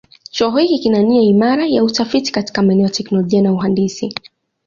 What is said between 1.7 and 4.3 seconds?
utafiti katika maeneo ya teknolojia na uhandisi.